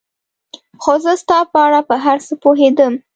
خو 0.81 0.93
زه 1.03 1.13
ستا 1.23 1.39
په 1.51 1.59
اړه 1.65 1.79
په 1.89 1.95
هر 2.05 2.17
څه 2.27 2.33
پوهېدم. 2.43 2.93